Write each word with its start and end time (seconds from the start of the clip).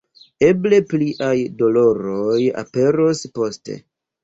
Eble 0.45 0.79
pliaj 0.93 1.35
doloroj 1.61 2.41
aperos 2.65 3.25
poste. 3.39 3.81